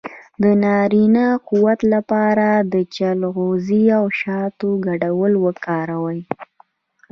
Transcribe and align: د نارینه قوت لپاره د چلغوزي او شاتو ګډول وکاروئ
د 0.41 0.43
نارینه 0.63 1.25
قوت 1.49 1.79
لپاره 1.93 2.47
د 2.73 2.75
چلغوزي 2.95 3.83
او 3.97 4.05
شاتو 4.19 4.69
ګډول 4.87 5.33
وکاروئ 5.45 6.21